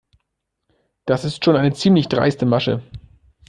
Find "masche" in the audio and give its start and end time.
2.47-2.81